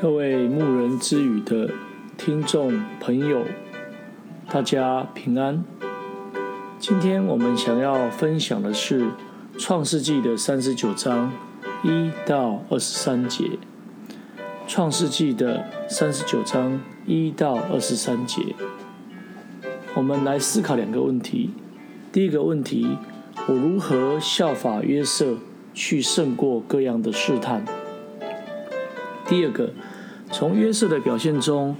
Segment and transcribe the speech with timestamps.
[0.00, 1.68] 各位牧人之语的
[2.16, 3.44] 听众朋友，
[4.50, 5.62] 大家平安。
[6.78, 9.02] 今天我们想要分享的是
[9.58, 11.30] 《创世纪》的三十九章
[11.82, 13.44] 一到二十三节。
[14.66, 18.54] 《创世纪》的三十九章一到二十三节，
[19.94, 21.50] 我们来思考两个问题。
[22.10, 22.96] 第一个问题：
[23.46, 25.36] 我如何效法约瑟，
[25.74, 27.66] 去胜过各样的试探？
[29.26, 29.74] 第二个。
[30.32, 31.76] 从约瑟的表现中，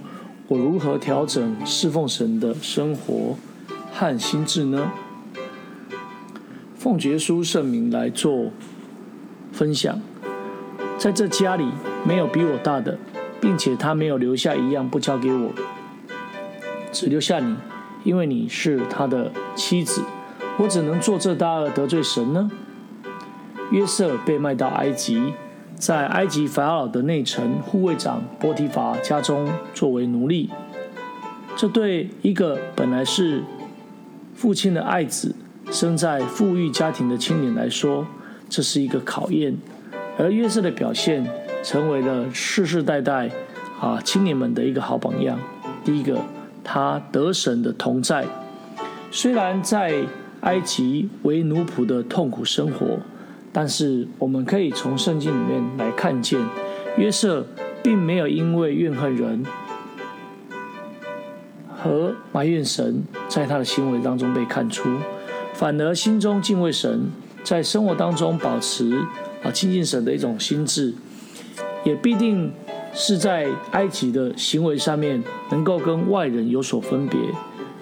[0.47, 3.37] 我如何调整侍奉神的生活
[3.93, 4.91] 和心智呢？
[6.75, 8.51] 奉耶稣圣名来做
[9.51, 9.99] 分享。
[10.97, 11.65] 在这家里
[12.05, 12.97] 没有比我大的，
[13.39, 15.51] 并且他没有留下一样不交给我，
[16.91, 17.55] 只留下你，
[18.03, 20.03] 因为你是他的妻子。
[20.57, 22.51] 我怎能做这大恶得罪神呢？
[23.71, 25.33] 约瑟被卖到埃及。
[25.81, 30.47] 在埃及法老的内臣护卫长波提乏家中作为奴隶，
[31.55, 33.41] 这对一个本来是
[34.35, 35.33] 父亲的爱子、
[35.71, 38.05] 生在富裕家庭的青年来说，
[38.47, 39.57] 这是一个考验。
[40.19, 41.25] 而约瑟的表现，
[41.63, 43.31] 成为了世世代代
[43.79, 45.39] 啊青年们的一个好榜样。
[45.83, 46.21] 第一个，
[46.63, 48.23] 他得神的同在，
[49.09, 50.03] 虽然在
[50.41, 52.99] 埃及为奴仆的痛苦生活。
[53.53, 56.39] 但是我们可以从圣经里面来看见，
[56.97, 57.45] 约瑟
[57.83, 59.45] 并没有因为怨恨人
[61.75, 64.89] 和埋怨神，在他的行为当中被看出，
[65.53, 67.09] 反而心中敬畏神，
[67.43, 69.05] 在生活当中保持
[69.43, 70.93] 啊亲近神的一种心智，
[71.83, 72.53] 也必定
[72.93, 77.19] 是在埃及的行为上面能够跟外人有所分别，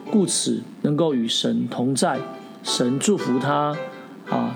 [0.09, 2.19] 故此能够与神同在，
[2.63, 3.75] 神祝福他。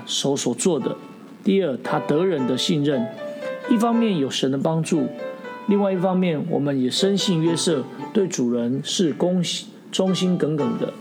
[0.04, 0.96] 啊，手所做的。
[1.42, 3.06] 第二，他得人的信任，
[3.70, 5.06] 一方面有神的帮助，
[5.66, 9.42] 另外一方面，我们也深信约瑟对主人是忠
[9.92, 10.92] 忠心耿耿的。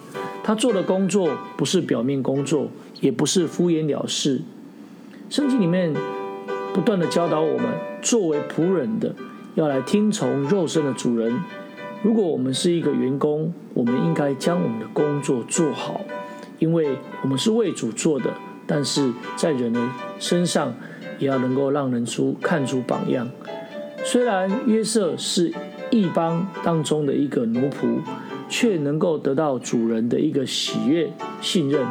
[0.44, 2.68] 他做的工作不是表面工作，
[3.00, 4.41] 也不是敷衍了事。
[5.30, 5.94] 圣经里面
[6.74, 7.68] 不断的教导我们，
[8.02, 9.16] 作为仆人的
[9.56, 11.40] 要来听从肉身的主人。
[12.02, 16.02] 如果我们是一个员工，我们应该将我们的工作做好，
[16.59, 18.34] 因为我们是为主做的。
[18.66, 19.79] 但是在人的
[20.19, 20.74] 身上，
[21.19, 23.29] 也要能够让人出看出榜样。
[24.03, 25.53] 虽然约瑟是
[25.90, 28.00] 异邦当中的一个奴仆，
[28.50, 31.85] 却能够得到主人的一个喜悦、信任。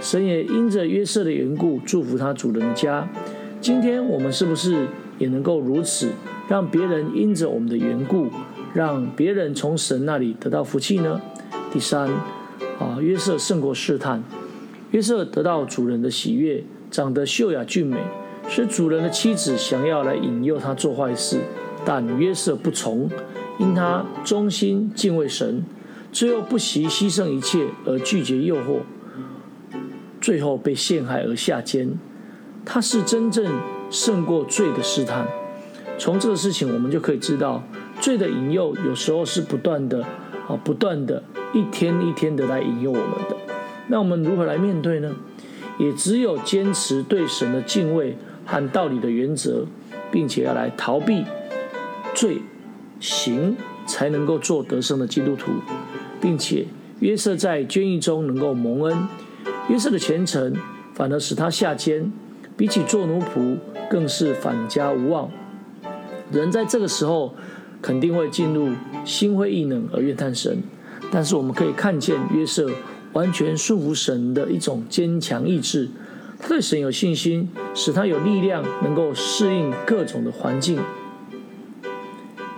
[0.00, 3.08] 神也因着约瑟的缘故，祝福他主人的家。
[3.60, 4.86] 今天我们是不是
[5.18, 6.12] 也能够如此，
[6.48, 8.28] 让别人因着我们的缘故，
[8.74, 11.20] 让别人从神那里得到福气呢？
[11.72, 12.08] 第三，
[12.78, 14.22] 啊，约瑟胜过试探。
[14.92, 17.98] 约瑟得到主人的喜悦，长得秀雅俊美，
[18.48, 21.40] 使主人的妻子想要来引诱他做坏事，
[21.84, 23.10] 但约瑟不从，
[23.58, 25.64] 因他忠心敬畏神，
[26.12, 28.80] 最后不惜牺牲一切而拒绝诱惑，
[30.20, 31.98] 最后被陷害而下监。
[32.64, 33.60] 他是真正
[33.90, 35.26] 胜过罪的试探。
[35.98, 37.62] 从这个事情，我们就可以知道，
[38.00, 40.02] 罪的引诱有时候是不断的
[40.48, 41.22] 啊，不断的，
[41.52, 43.45] 一天一天的来引诱我们的。
[43.88, 45.14] 那我们如何来面对呢？
[45.78, 48.16] 也只有坚持对神的敬畏
[48.46, 49.66] 和道理的原则，
[50.10, 51.22] 并且要来逃避
[52.14, 52.38] 罪
[52.98, 53.54] 行，
[53.86, 55.52] 才能够做得胜的基督徒，
[56.18, 56.66] 并且
[57.00, 59.06] 约瑟在监狱中能够蒙恩。
[59.68, 60.56] 约瑟的虔诚
[60.94, 62.10] 反而使他下监，
[62.56, 63.58] 比起做奴仆
[63.90, 65.28] 更是返家无望。
[66.32, 67.34] 人在这个时候
[67.82, 68.70] 肯定会进入
[69.04, 70.62] 心灰意冷而怨叹神，
[71.12, 72.70] 但是我们可以看见约瑟。
[73.16, 75.88] 完全顺服神的一种坚强意志，
[76.38, 80.78] 他对神有信心，使他有力量能够适应各种的环境。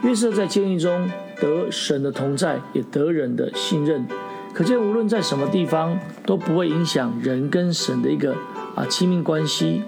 [0.02, 1.08] 约瑟在监狱中
[1.40, 4.04] 得神的同在，也得人的信任。
[4.52, 5.96] 可见无论在什么地方，
[6.26, 8.34] 都不会影响人跟神的一个
[8.74, 9.82] 啊亲密关系。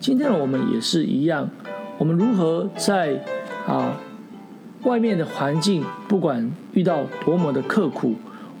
[0.00, 1.50] 今天的我们也是一样，
[1.98, 3.22] 我们如何在
[3.66, 4.00] 啊
[4.84, 8.14] 外面的环境，不管遇到多么的刻苦。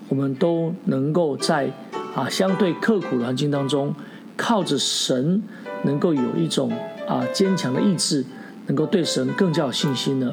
[0.08, 1.70] 我们都能够在
[2.14, 3.94] 啊相对刻苦的环境当中，
[4.36, 5.42] 靠着神，
[5.82, 6.70] 能够有一种
[7.08, 8.24] 啊坚强的意志，
[8.66, 10.32] 能够对神更加有信心呢。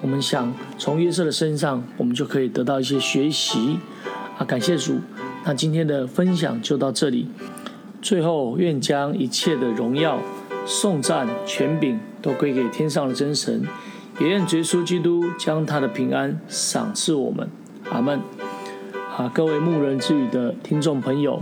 [0.00, 3.78] 我们想从约瑟的身上，我们就可以得到一些学习
[4.36, 4.44] 啊。
[4.44, 4.98] 感谢主，
[5.44, 7.28] 那今天的分享就到这里。
[8.02, 10.18] 最后，愿将一切的荣耀、
[10.66, 13.62] 颂赞、权柄都归给天上的真神，
[14.20, 17.48] 也愿耶稣基督将他的平安赏赐我们。
[17.90, 18.20] 阿门。
[19.16, 21.40] 啊各位牧人之语的听众朋友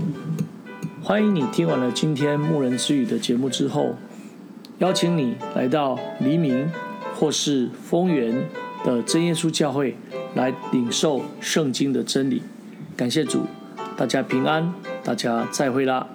[1.03, 3.95] 欢迎你听完了今天牧人之语的节目之后
[4.79, 6.71] 邀请你来到黎明
[7.15, 8.47] 或是丰源
[8.85, 9.97] 的真耶稣教会
[10.35, 12.43] 来领受圣经的真理。
[12.97, 13.47] 感谢主
[13.97, 16.07] 大家平安大家再会啦。